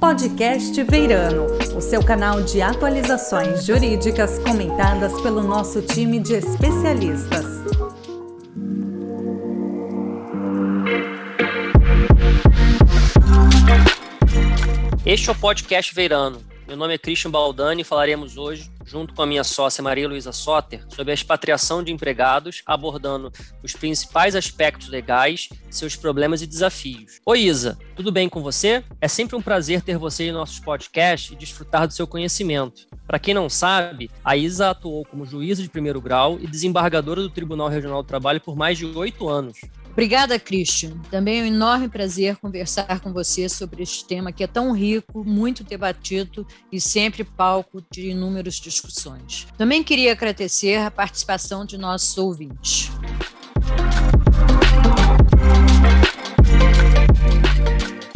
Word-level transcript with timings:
Podcast 0.00 0.82
Veirano, 0.84 1.46
o 1.76 1.80
seu 1.82 2.02
canal 2.02 2.42
de 2.42 2.62
atualizações 2.62 3.66
jurídicas 3.66 4.38
comentadas 4.38 5.12
pelo 5.20 5.42
nosso 5.42 5.82
time 5.82 6.18
de 6.18 6.32
especialistas. 6.32 7.44
Este 15.04 15.28
é 15.28 15.32
o 15.32 15.34
Podcast 15.34 15.94
Veirano. 15.94 16.40
Meu 16.66 16.78
nome 16.78 16.94
é 16.94 16.98
Christian 16.98 17.30
Baldani 17.30 17.82
e 17.82 17.84
falaremos 17.84 18.38
hoje 18.38 18.70
junto 18.90 19.14
com 19.14 19.22
a 19.22 19.26
minha 19.26 19.44
sócia 19.44 19.84
Maria 19.84 20.08
Luísa 20.08 20.32
Soter, 20.32 20.84
sobre 20.88 21.12
a 21.12 21.14
expatriação 21.14 21.80
de 21.80 21.92
empregados, 21.92 22.60
abordando 22.66 23.30
os 23.62 23.72
principais 23.72 24.34
aspectos 24.34 24.88
legais, 24.88 25.48
seus 25.70 25.94
problemas 25.94 26.42
e 26.42 26.46
desafios. 26.46 27.20
Oi, 27.24 27.42
Isa, 27.42 27.78
tudo 27.94 28.10
bem 28.10 28.28
com 28.28 28.42
você? 28.42 28.82
É 29.00 29.06
sempre 29.06 29.36
um 29.36 29.42
prazer 29.42 29.80
ter 29.82 29.96
você 29.96 30.24
em 30.24 30.32
nossos 30.32 30.58
podcasts 30.58 31.30
e 31.30 31.36
desfrutar 31.36 31.86
do 31.86 31.94
seu 31.94 32.04
conhecimento. 32.04 32.88
Para 33.06 33.20
quem 33.20 33.32
não 33.32 33.48
sabe, 33.48 34.10
a 34.24 34.36
Isa 34.36 34.70
atuou 34.70 35.04
como 35.04 35.24
juíza 35.24 35.62
de 35.62 35.68
primeiro 35.68 36.00
grau 36.00 36.38
e 36.40 36.48
desembargadora 36.48 37.22
do 37.22 37.30
Tribunal 37.30 37.68
Regional 37.68 38.02
do 38.02 38.06
Trabalho 38.06 38.40
por 38.40 38.56
mais 38.56 38.76
de 38.76 38.86
oito 38.86 39.28
anos. 39.28 39.58
Obrigada, 39.92 40.38
Christian. 40.38 40.98
Também 41.10 41.40
é 41.40 41.42
um 41.42 41.46
enorme 41.46 41.88
prazer 41.88 42.36
conversar 42.36 43.00
com 43.00 43.12
você 43.12 43.48
sobre 43.48 43.82
este 43.82 44.04
tema 44.04 44.32
que 44.32 44.44
é 44.44 44.46
tão 44.46 44.72
rico, 44.72 45.24
muito 45.24 45.64
debatido 45.64 46.46
e 46.70 46.80
sempre 46.80 47.24
palco 47.24 47.82
de 47.90 48.10
inúmeras 48.10 48.54
discussões. 48.54 49.46
Também 49.58 49.82
queria 49.82 50.12
agradecer 50.12 50.76
a 50.76 50.90
participação 50.90 51.64
de 51.64 51.76
nossos 51.76 52.16
ouvintes. 52.16 52.90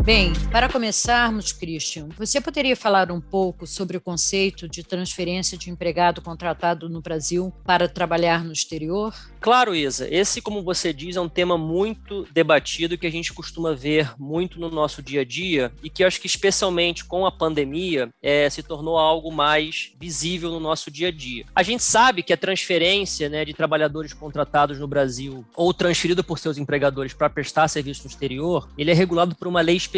Bem, 0.04 0.34
para 0.52 0.68
começarmos, 0.68 1.50
Christian, 1.50 2.10
você 2.18 2.38
poderia 2.38 2.76
falar 2.76 3.10
um 3.10 3.22
pouco 3.22 3.66
sobre 3.66 3.96
o 3.96 4.00
conceito 4.02 4.68
de 4.68 4.82
transferência 4.82 5.56
de 5.56 5.70
empregado 5.70 6.20
contratado 6.20 6.90
no 6.90 7.00
Brasil 7.00 7.50
para 7.64 7.88
trabalhar 7.88 8.44
no 8.44 8.52
exterior? 8.52 9.14
Claro, 9.40 9.74
Isa. 9.74 10.06
Esse, 10.14 10.42
como 10.42 10.62
você 10.62 10.92
diz, 10.92 11.16
é 11.16 11.20
um 11.22 11.28
tema 11.28 11.56
muito 11.56 12.28
debatido 12.34 12.98
que 12.98 13.06
a 13.06 13.10
gente 13.10 13.32
costuma 13.32 13.74
ver 13.74 14.12
muito 14.18 14.60
no 14.60 14.68
nosso 14.68 15.02
dia 15.02 15.22
a 15.22 15.24
dia 15.24 15.72
e 15.82 15.88
que 15.88 16.04
acho 16.04 16.20
que, 16.20 16.26
especialmente 16.26 17.06
com 17.06 17.24
a 17.24 17.32
pandemia, 17.32 18.10
é, 18.22 18.50
se 18.50 18.62
tornou 18.62 18.98
algo 18.98 19.32
mais 19.32 19.92
visível 19.98 20.50
no 20.50 20.60
nosso 20.60 20.90
dia 20.90 21.08
a 21.08 21.10
dia. 21.10 21.46
A 21.54 21.62
gente 21.62 21.82
sabe 21.82 22.22
que 22.22 22.32
a 22.34 22.36
transferência 22.36 23.30
né, 23.30 23.42
de 23.42 23.54
trabalhadores 23.54 24.12
contratados 24.12 24.78
no 24.78 24.86
Brasil 24.86 25.46
ou 25.56 25.72
transferido 25.72 26.22
por 26.22 26.38
seus 26.38 26.58
empregadores 26.58 27.14
para 27.14 27.30
prestar 27.30 27.68
serviço 27.68 28.02
no 28.04 28.10
exterior, 28.10 28.68
ele 28.76 28.90
é 28.90 28.94
regulado 28.94 29.34
por 29.34 29.48
uma 29.48 29.62
lei 29.62 29.76
específica, 29.76 29.93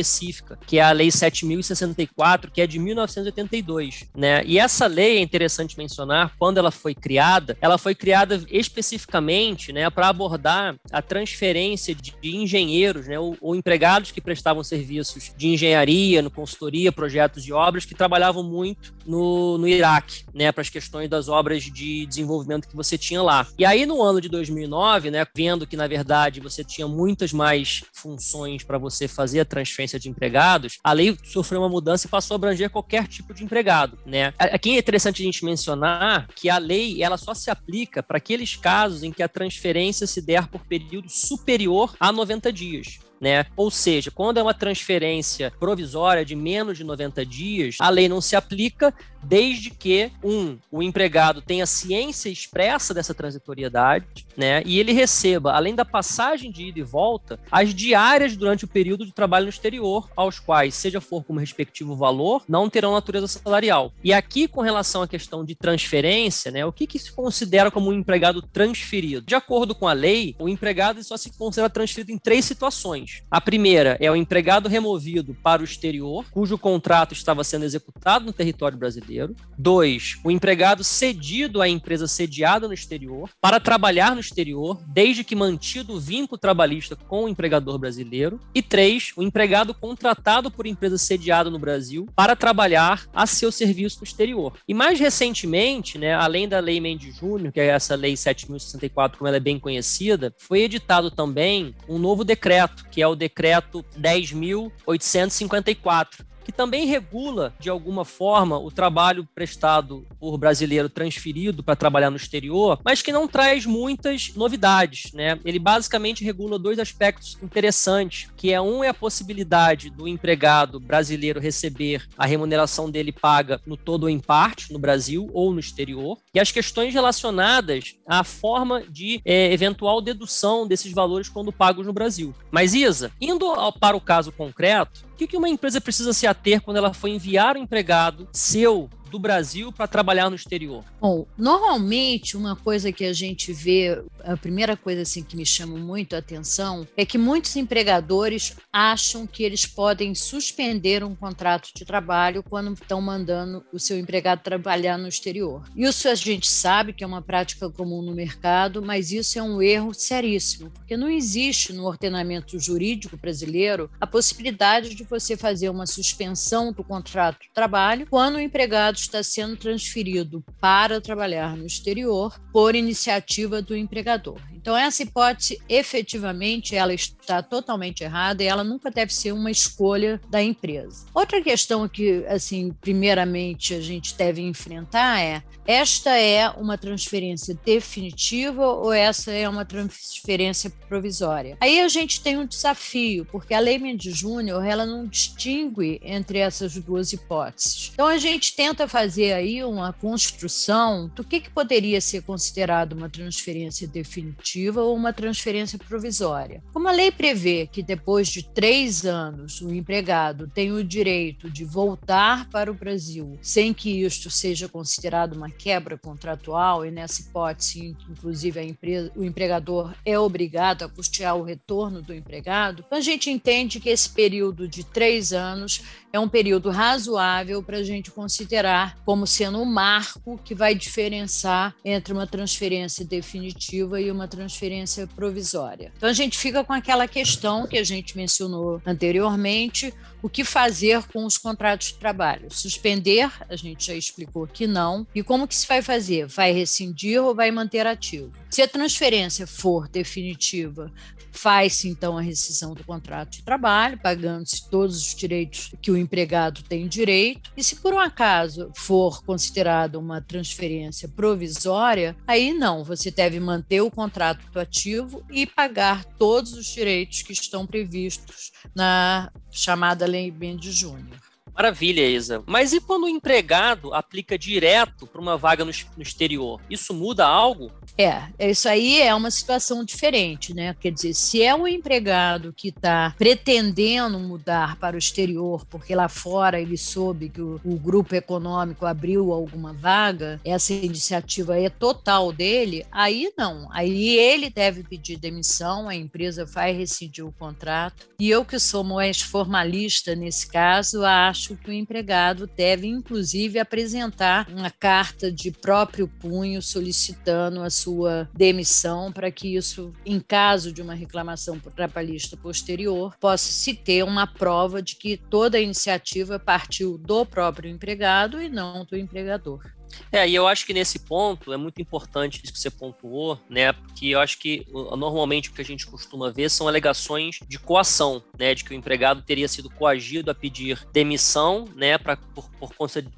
que 0.67 0.79
é 0.79 0.83
a 0.83 0.93
Lei 0.93 1.11
7064, 1.11 2.51
que 2.51 2.61
é 2.61 2.67
de 2.67 2.79
1982, 2.79 4.05
né? 4.15 4.43
E 4.45 4.59
essa 4.59 4.87
lei 4.87 5.19
é 5.19 5.21
interessante 5.21 5.79
mencionar, 5.79 6.33
quando 6.39 6.59
ela 6.59 6.71
foi 6.71 6.95
criada, 6.95 7.57
ela 7.61 7.79
foi 7.79 7.95
criada 7.95 8.43
especificamente, 8.51 9.73
né, 9.73 9.89
para 9.91 10.09
abordar 10.09 10.77
a 10.91 11.03
transferência 11.03 11.95
de, 11.95 12.15
de 12.21 12.37
engenheiros, 12.37 13.07
né, 13.07 13.19
ou, 13.19 13.37
ou, 13.41 13.55
empregados 13.55 14.11
que 14.11 14.21
prestavam 14.21 14.63
serviços 14.63 15.33
de 15.37 15.49
engenharia, 15.49 16.23
no 16.23 16.31
consultoria, 16.31 16.93
projetos 16.93 17.45
de 17.45 17.53
obras 17.53 17.85
que 17.85 17.95
trabalhavam 17.95 18.43
muito 18.43 18.95
no, 19.07 19.59
no 19.59 19.69
Iraque, 19.69 20.25
né, 20.35 20.51
para 20.53 20.63
as 20.63 20.71
questões 20.71 21.09
das 21.09 21.29
obras 21.29 21.65
de 21.65 22.07
desenvolvimento 22.07 22.69
que 22.69 22.77
você 22.77 22.99
tinha 22.99 23.23
lá. 23.23 23.47
E 23.59 23.65
aí 23.65 23.87
no 23.87 24.03
ano 24.03 24.21
de 24.21 24.29
2009, 24.29 25.11
né, 25.11 25.27
vendo 25.35 25.67
que 25.67 25.77
na 25.77 25.87
verdade 25.87 26.41
você 26.41 26.65
tinha 26.65 26.89
muitas 26.89 27.33
mais 27.33 27.85
funções 27.93 28.63
para 28.63 28.79
você 28.79 29.07
fazer 29.07 29.41
a 29.41 29.45
transferência 29.45 29.86
transferência 29.87 29.99
de 29.99 30.11
empregados, 30.11 30.79
a 30.83 30.93
lei 30.93 31.17
sofreu 31.25 31.61
uma 31.61 31.69
mudança 31.69 32.07
e 32.07 32.11
passou 32.11 32.35
a 32.35 32.37
abranger 32.37 32.69
qualquer 32.69 33.07
tipo 33.07 33.33
de 33.33 33.45
empregado, 33.45 33.99
né? 34.05 34.35
Aqui 34.39 34.77
é 34.77 34.79
interessante 34.79 35.23
a 35.23 35.25
gente 35.25 35.45
mencionar 35.45 36.29
que 36.35 36.51
a 36.51 36.59
lei 36.59 37.03
ela 37.03 37.17
só 37.17 37.33
se 37.33 37.51
aplica 37.51 38.03
para 38.03 38.19
aqueles 38.19 38.57
casos 38.57 39.03
em 39.03 39.13
que 39.13 39.23
a 39.23 39.29
transferência 39.29 40.07
se 40.07 40.21
der 40.21 40.49
por 40.49 40.67
período 40.67 41.09
superior 41.09 41.95
a 42.01 42.13
90 42.13 42.53
dias 42.53 42.99
né? 43.21 43.47
Ou 43.57 43.71
seja, 43.71 44.11
quando 44.11 44.39
é 44.39 44.43
uma 44.43 44.55
transferência 44.55 45.53
provisória 45.59 46.25
de 46.25 46.35
menos 46.35 46.79
de 46.79 46.85
90 46.85 47.25
dias, 47.25 47.77
a 47.81 47.89
lei 47.89 48.09
não 48.09 48.21
se 48.21 48.37
aplica 48.37 48.95
desde 49.23 49.71
que, 49.71 50.13
um, 50.23 50.57
o 50.71 50.83
empregado 50.83 51.43
tenha 51.43 51.67
ciência 51.67 52.29
expressa 52.29 52.95
dessa 52.95 53.13
transitoriedade, 53.13 54.25
né? 54.37 54.63
E 54.65 54.79
ele 54.79 54.93
receba, 54.93 55.53
além 55.53 55.75
da 55.75 55.85
passagem 55.85 56.51
de 56.51 56.67
ida 56.67 56.79
e 56.79 56.85
volta, 56.85 57.41
as 57.51 57.75
diárias 57.75 58.37
durante 58.37 58.65
o 58.65 58.69
período 58.69 59.05
de 59.05 59.13
trabalho 59.13 59.47
no 59.47 59.51
exterior, 59.51 60.09
aos 60.15 60.39
quais, 60.39 60.75
seja 60.75 61.01
for 61.01 61.25
como 61.25 61.41
respectivo 61.41 61.97
valor, 61.97 62.45
não 62.49 62.71
terão 62.71 62.93
natureza 62.93 63.27
salarial. 63.27 63.93
E 64.05 64.13
aqui, 64.13 64.47
com 64.47 64.61
relação 64.61 65.03
à 65.03 65.09
questão 65.09 65.45
de 65.45 65.57
transferência, 65.57 66.53
né? 66.53 66.65
O 66.65 66.73
que, 66.73 66.87
que 66.87 66.99
se 66.99 67.11
considera 67.11 67.71
como 67.71 67.91
um 67.91 67.95
empregado 67.95 68.41
transferido? 68.41 69.27
De 69.27 69.35
acordo 69.35 69.75
com 69.75 69.89
a 69.89 69.93
lei, 69.93 70.37
o 70.39 70.49
empregado 70.49 71.03
só 71.03 71.17
se 71.17 71.37
considera 71.37 71.69
transferido 71.69 72.13
em 72.13 72.19
três 72.19 72.45
situações 72.45 73.06
a 73.31 73.41
primeira 73.41 73.97
é 74.01 74.11
o 74.11 74.17
empregado 74.17 74.69
removido 74.69 75.37
para 75.43 75.63
o 75.63 75.65
exterior, 75.65 76.25
cujo 76.31 76.59
contrato 76.59 77.13
estava 77.13 77.45
sendo 77.45 77.65
executado 77.65 78.25
no 78.25 78.33
território 78.33 78.79
brasileiro. 78.79 79.35
Dois, 79.59 80.19
o 80.25 80.31
empregado 80.31 80.85
cedido 80.85 81.61
à 81.63 81.69
empresa 81.69 82.07
sediada 82.07 82.69
no 82.69 82.75
exterior 82.75 83.31
para 83.41 83.61
trabalhar 83.61 84.15
no 84.15 84.21
exterior, 84.21 84.83
desde 84.89 85.25
que 85.25 85.35
mantido 85.35 85.95
o 85.95 86.01
vínculo 86.01 86.39
trabalhista 86.39 86.97
com 86.97 87.25
o 87.25 87.29
empregador 87.29 87.79
brasileiro. 87.79 88.41
E 88.55 88.63
três, 88.63 89.13
o 89.17 89.23
empregado 89.23 89.75
contratado 89.75 90.51
por 90.51 90.67
empresa 90.67 90.99
sediada 90.99 91.51
no 91.51 91.59
Brasil 91.59 92.07
para 92.15 92.37
trabalhar 92.37 93.07
a 93.15 93.27
seu 93.27 93.51
serviço 93.53 93.99
no 94.01 94.05
exterior. 94.05 94.55
E 94.67 94.75
mais 94.75 94.99
recentemente, 94.99 95.99
né, 95.99 96.15
além 96.15 96.49
da 96.49 96.61
Lei 96.61 96.81
Mendes 96.81 97.17
Júnior, 97.17 97.53
que 97.53 97.61
é 97.61 97.67
essa 97.67 97.95
Lei 97.95 98.15
7.064, 98.15 99.17
como 99.17 99.29
ela 99.29 99.37
é 99.37 99.41
bem 99.41 99.59
conhecida, 99.59 100.35
foi 100.39 100.63
editado 100.63 101.11
também 101.11 101.75
um 101.89 101.99
novo 101.99 102.25
decreto, 102.25 102.85
que 102.97 103.03
é 103.03 103.07
o 103.07 103.15
decreto 103.15 103.85
10.854, 104.01 106.25
que 106.47 106.53
também 106.53 106.87
regula, 106.87 107.53
de 107.59 107.69
alguma 107.69 108.05
forma, 108.05 108.57
o 108.57 108.71
trabalho 108.71 109.29
prestado 109.35 110.07
por 110.21 110.39
brasileiro 110.39 110.89
transferido 110.89 111.61
para 111.61 111.75
trabalhar 111.75 112.09
no 112.09 112.17
exterior, 112.17 112.79
mas 112.85 113.03
que 113.03 113.11
não 113.11 113.27
traz 113.27 113.67
muitas 113.67 114.33
novidades. 114.37 115.13
Né? 115.13 115.41
Ele 115.45 115.59
basicamente 115.59 116.23
regula 116.23 116.57
dois 116.57 116.79
aspectos 116.79 117.37
interessantes, 117.43 118.31
que 118.37 118.53
é 118.53 118.61
um 118.61 118.85
é 118.85 118.89
a 118.89 118.95
possibilidade 118.95 119.91
do 119.91 120.07
empregado 120.07 120.79
brasileiro 120.79 121.41
receber 121.41 122.07
a 122.17 122.25
remuneração 122.25 122.89
dele 122.89 123.11
paga 123.11 123.61
no 123.67 123.77
todo 123.77 124.05
ou 124.05 124.09
em 124.09 124.21
parte, 124.21 124.73
no 124.73 124.79
Brasil 124.79 125.29
ou 125.33 125.53
no 125.53 125.59
exterior, 125.59 126.17
e 126.33 126.39
as 126.39 126.53
questões 126.53 126.95
relacionadas 126.95 127.97
à 128.07 128.23
forma 128.23 128.85
de 128.89 129.21
é, 129.25 129.53
eventual 129.53 130.01
dedução 130.01 130.65
desses 130.65 130.93
valores 130.93 131.29
quando 131.29 131.51
pagos 131.51 131.89
no 131.89 131.93
Brasil. 131.93 132.33
Mas, 132.53 132.73
Isa, 132.73 133.11
indo 133.21 133.47
ao, 133.47 133.73
para 133.73 133.97
o 133.97 134.01
caso 134.01 134.31
concreto, 134.31 135.06
o 135.25 135.29
que, 135.29 135.37
uma 135.37 135.49
empresa 135.49 135.81
precisa 135.81 136.13
se 136.13 136.27
ater 136.27 136.61
quando 136.61 136.77
ela 136.77 136.93
for 136.93 137.09
enviar 137.09 137.57
um 137.57 137.63
empregado 137.63 138.29
seu 138.33 138.89
do 139.11 139.19
Brasil 139.19 139.73
para 139.73 139.87
trabalhar 139.87 140.29
no 140.31 140.37
exterior? 140.37 140.85
Bom, 141.01 141.27
normalmente 141.37 142.37
uma 142.37 142.57
coisa 142.57 142.93
que 142.93 143.05
a 143.05 143.13
gente 143.13 143.53
vê, 143.53 144.03
a 144.25 144.37
primeira 144.37 144.77
coisa 144.77 145.03
assim 145.03 145.23
que 145.23 145.37
me 145.37 145.47
chama 145.47 145.77
muito 145.77 146.15
a 146.15 146.19
atenção 146.19 146.87
é 146.97 147.05
que 147.05 147.19
muitos 147.19 147.57
empregadores 147.57 148.57
acham 148.73 149.27
que 149.27 149.43
eles 149.43 149.67
podem 149.67 150.15
suspender 150.15 151.05
um 151.05 151.15
contrato 151.15 151.71
de 151.75 151.85
trabalho 151.85 152.43
quando 152.43 152.73
estão 152.73 153.01
mandando 153.01 153.65
o 153.73 153.79
seu 153.79 153.99
empregado 153.99 154.43
trabalhar 154.43 154.99
no 154.99 155.09
exterior. 155.09 155.63
Isso 155.75 156.09
a 156.09 156.15
gente 156.15 156.49
sabe 156.49 156.93
que 156.93 157.05
é 157.05 157.07
uma 157.07 157.23
prática 157.23 157.71
comum 157.71 158.03
no 158.03 158.15
mercado, 158.15 158.83
mas 158.83 159.13
isso 159.13 159.39
é 159.39 159.43
um 159.43 159.63
erro 159.63 159.95
seríssimo, 159.95 160.71
porque 160.71 160.97
não 160.97 161.09
existe 161.09 161.73
no 161.73 161.85
ordenamento 161.85 162.59
jurídico 162.59 163.17
brasileiro 163.17 163.91
a 164.01 164.07
possibilidade 164.07 164.95
de 164.95 165.05
você 165.05 165.37
fazer 165.37 165.69
uma 165.69 165.87
suspensão 165.87 166.73
do 166.73 166.85
contrato 166.85 167.41
de 167.43 167.51
trabalho 167.53 168.07
quando 168.09 168.37
o 168.37 168.41
empregado 168.41 168.96
está 169.01 169.23
sendo 169.23 169.57
transferido 169.57 170.45
para 170.61 171.01
trabalhar 171.01 171.57
no 171.57 171.67
exterior 171.67 172.39
por 172.53 172.75
iniciativa 172.75 173.63
do 173.63 173.77
empregador. 173.77 174.41
Então, 174.67 174.77
essa 174.77 175.05
hipótese, 175.05 175.63
efetivamente, 175.69 176.75
ela 176.75 176.93
está 176.93 177.41
totalmente 177.41 178.03
errada 178.03 178.43
e 178.43 178.47
ela 178.47 178.65
nunca 178.65 178.91
deve 178.91 179.15
ser 179.15 179.31
uma 179.31 179.49
escolha 179.49 180.21
da 180.29 180.43
empresa. 180.43 181.07
Outra 181.15 181.41
questão 181.41 181.89
que, 181.89 182.25
assim, 182.27 182.73
primeiramente 182.81 183.75
a 183.75 183.81
gente 183.81 184.17
deve 184.17 184.43
enfrentar 184.43 185.21
é: 185.21 185.41
esta 185.65 186.19
é 186.19 186.49
uma 186.51 186.77
transferência 186.77 187.57
definitiva 187.65 188.67
ou 188.67 188.93
essa 188.93 189.31
é 189.31 189.49
uma 189.49 189.65
transferência 189.65 190.69
provisória? 190.89 191.57
Aí 191.61 191.81
a 191.81 191.87
gente 191.87 192.21
tem 192.21 192.37
um 192.37 192.45
desafio, 192.45 193.25
porque 193.27 193.55
a 193.55 193.61
Lei 193.61 193.79
Mendes 193.79 194.17
Júnior 194.17 194.65
ela 194.65 194.85
não 194.85 195.07
distingue 195.07 196.01
entre 196.03 196.39
essas 196.39 196.77
duas 196.77 197.13
hipóteses. 197.13 197.93
Então, 197.95 198.09
a 198.09 198.19
gente 198.19 198.57
tenta 198.57 198.86
fazer 198.89 199.33
aí 199.33 199.63
uma 199.65 199.93
construção 199.93 201.11
do 201.15 201.25
que, 201.25 201.41
que 201.41 201.51
poderia 201.51 202.01
ser 202.01 202.23
considerado 202.23 202.93
uma 202.93 203.09
transferência 203.09 203.87
definitiva 203.87 204.83
ou 204.83 204.95
uma 204.95 205.13
transferência 205.13 205.79
provisória. 205.79 206.63
Como 206.73 206.89
a 206.89 206.93
lei 206.93 207.11
prevê 207.11 207.69
que 207.71 207.83
depois 207.83 208.29
de 208.29 208.43
três 208.43 209.05
anos 209.05 209.61
o 209.61 209.73
empregado 209.73 210.49
tem 210.49 210.73
o 210.73 210.85
direito 210.85 211.51
de 211.51 211.65
voltar 211.65 212.49
para 212.51 212.71
o 212.71 212.75
Brasil 212.75 213.39
sem 213.41 213.73
que 213.73 214.03
isto 214.03 214.31
seja 214.31 214.69
considerado 214.69 215.35
uma 215.35 215.51
quebra 215.51 215.97
contratual, 215.97 216.85
e 216.85 216.91
nessa 216.91 217.23
hipótese, 217.23 217.97
inclusive, 218.11 218.61
empresa, 218.63 219.11
o 219.17 219.25
empregador 219.25 219.95
é 220.05 220.19
obrigado 220.19 220.85
a 220.85 220.89
custear 220.89 221.37
o 221.37 221.43
retorno 221.43 222.03
do 222.03 222.15
empregado, 222.15 222.85
então 222.87 222.99
a 222.99 223.03
gente 223.03 223.31
entende 223.31 223.81
que 223.81 223.89
esse 223.89 224.09
período 224.11 224.69
de 224.69 224.85
três 224.85 225.33
anos 225.33 225.83
é 226.13 226.19
um 226.19 226.29
período 226.29 226.71
razoável 226.71 227.63
para 227.63 227.79
a 227.79 227.83
gente 227.83 228.11
considerar 228.11 228.76
como 229.05 229.27
sendo 229.27 229.61
um 229.61 229.65
marco 229.65 230.39
que 230.45 230.55
vai 230.55 230.75
diferenciar 230.75 231.75
entre 231.85 232.13
uma 232.13 232.27
transferência 232.27 233.05
definitiva 233.05 234.01
e 234.01 234.11
uma 234.11 234.29
transferência 234.29 235.07
provisória. 235.07 235.93
Então 235.97 236.09
a 236.09 236.13
gente 236.13 236.37
fica 236.39 236.65
com 236.65 236.73
aquela 236.73 237.07
questão 237.09 237.67
que 237.67 237.79
a 237.79 237.85
gente 237.85 238.17
mencionou 238.17 238.81
anteriormente, 238.85 239.93
o 240.27 240.29
que 240.29 240.43
fazer 240.43 241.05
com 241.05 241.25
os 241.25 241.39
contratos 241.39 241.93
de 241.93 241.95
trabalho? 241.95 242.49
Suspender, 242.51 243.31
a 243.49 243.55
gente 243.55 243.87
já 243.87 243.95
explicou 243.95 244.45
que 244.45 244.67
não. 244.67 245.07
E 245.15 245.23
como 245.23 245.47
que 245.47 245.55
se 245.55 245.69
vai 245.69 245.81
fazer? 245.81 246.27
Vai 246.27 246.51
rescindir 246.51 247.23
ou 247.23 247.33
vai 247.33 247.53
manter 247.53 247.87
ativo? 247.87 248.33
Se 248.51 248.61
a 248.61 248.67
transferência 248.67 249.47
for 249.47 249.87
definitiva, 249.87 250.93
faz-se 251.31 251.89
então 251.89 252.19
a 252.19 252.23
rescisão 252.23 252.75
do 252.75 252.83
contrato 252.83 253.33
de 253.33 253.43
trabalho, 253.43 254.01
pagando-se 254.03 254.69
todos 254.69 254.97
os 254.97 255.15
direitos 255.15 255.73
que 255.81 255.91
o 255.91 255.97
empregado 255.97 256.63
tem 256.63 256.89
direito. 256.89 257.53
E 257.57 257.63
se 257.63 257.77
por 257.77 257.93
um 257.93 258.01
acaso 258.01 258.73
for 258.75 259.23
considerada 259.23 259.99
uma 259.99 260.21
transferência 260.21 261.09
provisória, 261.09 262.17
aí 262.27 262.53
não, 262.53 262.83
você 262.83 263.11
deve 263.11 263.39
manter 263.39 263.81
o 263.81 263.91
contrato 263.91 264.59
ativo 264.59 265.25
e 265.31 265.47
pagar 265.47 266.05
todos 266.05 266.55
os 266.55 266.67
direitos 266.67 267.23
que 267.23 267.33
estão 267.33 267.67
previstos 267.67 268.51
na 268.75 269.31
chamada 269.57 270.07
Lei 270.07 270.31
Mendes 270.31 270.77
Júnior. 270.77 271.26
Maravilha, 271.57 272.07
Isa. 272.07 272.43
Mas 272.47 272.75
e 272.75 272.81
quando 272.81 273.05
o 273.05 273.09
empregado 273.09 273.95
aplica 273.95 274.39
direto 274.39 275.07
para 275.07 275.21
uma 275.21 275.39
vaga 275.39 275.65
no, 275.65 275.73
no, 275.97 276.03
exterior? 276.03 276.61
Isso 276.69 276.93
muda 276.93 277.27
algo? 277.27 277.73
É, 277.97 278.25
isso 278.39 278.69
aí 278.69 279.01
é 279.01 279.15
uma 279.15 279.31
situação 279.31 279.83
diferente, 279.83 280.53
né? 280.53 280.77
Quer 280.79 280.93
dizer, 280.93 281.15
se 281.15 281.43
é 281.43 281.55
um 281.55 281.67
empregado 281.67 282.53
que 282.53 282.69
está 282.69 283.15
pretendendo 283.17 284.19
mudar 284.19 284.77
para 284.77 284.97
o 284.97 284.99
exterior, 284.99 285.65
porque 285.71 285.95
lá 285.95 286.09
fora 286.09 286.61
ele 286.61 286.77
soube 286.77 287.31
que 287.31 287.41
o, 287.41 287.59
o 287.65 287.77
grupo 287.77 288.15
econômico 288.15 288.85
abriu 288.85 289.33
alguma 289.33 289.73
vaga, 289.73 290.39
essa 290.45 290.75
iniciativa 290.75 291.59
é 291.59 291.71
total 291.71 292.33
dele, 292.33 292.85
aí 292.93 293.33
não. 293.37 293.67
Aí 293.73 294.19
ele 294.19 294.51
deve 294.51 294.83
pedir 294.83 295.17
demissão, 295.17 295.89
a 295.89 295.95
empresa 295.95 296.45
vai 296.45 296.73
rescindir 296.73 297.27
o 297.27 297.33
contrato. 297.33 298.09
E 298.19 298.29
eu, 298.29 298.45
que 298.45 298.59
sou 298.59 298.85
mais 298.85 299.23
formalista 299.23 300.15
nesse 300.15 300.47
caso, 300.47 301.03
acho 301.03 301.46
que 301.55 301.69
o 301.69 301.73
empregado 301.73 302.47
deve, 302.57 302.87
inclusive, 302.87 303.59
apresentar 303.59 304.49
uma 304.51 304.71
carta 304.71 305.31
de 305.31 305.51
próprio 305.51 306.09
punho 306.09 306.63
solicitando 306.63 307.63
a 307.63 307.69
sua 307.69 308.29
demissão 308.35 309.13
para 309.13 309.31
que 309.31 309.55
isso, 309.55 309.93
em 310.05 310.19
caso 310.19 310.73
de 310.73 310.81
uma 310.81 310.95
reclamação 310.95 311.61
trabalhista 311.61 312.37
posterior, 312.37 313.15
possa 313.21 313.53
se 313.53 313.75
ter 313.75 314.03
uma 314.03 314.27
prova 314.27 314.81
de 314.81 314.97
que 314.97 315.17
toda 315.17 315.59
a 315.59 315.61
iniciativa 315.61 316.39
partiu 316.39 316.97
do 316.97 317.27
próprio 317.27 317.71
empregado 317.71 318.41
e 318.41 318.49
não 318.49 318.85
do 318.85 318.97
empregador. 318.97 319.76
É, 320.11 320.29
e 320.29 320.35
eu 320.35 320.47
acho 320.47 320.67
que 320.67 320.75
nesse 320.75 320.99
ponto 321.01 321.53
é 321.53 321.57
muito 321.57 321.81
importante 321.81 322.41
isso 322.43 322.53
que 322.53 322.59
você 322.59 322.71
pontuou, 322.71 323.39
né? 323.49 323.73
Porque 323.73 324.07
eu 324.07 324.21
acho 324.21 324.39
que 324.39 324.67
normalmente 324.73 325.51
o 325.51 325.53
que 325.53 325.61
a 325.61 325.65
gente 325.65 325.87
costuma 325.87 326.31
ver 326.31 326.51
são 326.51 326.69
alegações 326.69 327.39
de 327.47 327.59
coação, 327.59 328.23
né? 328.39 328.55
De 328.55 328.65
que 328.65 328.73
o 328.73 328.75
empregado 328.75 329.23
teria 329.23 329.49
sido 329.49 329.71
coagido 329.71 330.31
a 330.31 330.35
pedir 330.35 330.87
demissão, 330.93 331.67
né? 331.75 331.99
Para, 331.99 332.17
por, 332.17 332.49
por, 332.51 332.71